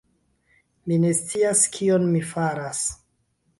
Mi 0.91 0.97
ne 1.03 1.11
scias 1.19 1.63
kion 1.77 2.09
mi 2.17 2.25
faras. 2.33 2.83